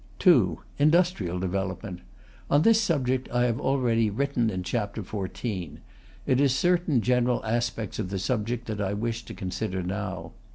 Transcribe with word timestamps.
2. 0.17 0.59
Industrial 0.79 1.37
development. 1.37 1.99
On 2.49 2.63
this 2.63 2.81
subject 2.81 3.29
I 3.31 3.43
have 3.43 3.61
already 3.61 4.09
written 4.09 4.49
in 4.49 4.63
Chap. 4.63 4.95
XIV.; 4.95 5.77
it 6.25 6.41
is 6.41 6.55
certain 6.55 7.01
general 7.01 7.45
aspects 7.45 7.99
of 7.99 8.09
the 8.09 8.17
subject 8.17 8.65
that 8.65 8.81
I 8.81 8.93
wish 8.95 9.23
to 9.25 9.35
consider 9.35 9.83
now. 9.83 10.31